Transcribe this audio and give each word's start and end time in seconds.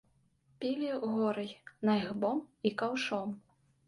Пілі 0.59 0.91
гора 1.11 1.43
й 1.49 1.57
нагбом, 1.89 2.39
і 2.63 2.71
каўшом. 2.81 3.37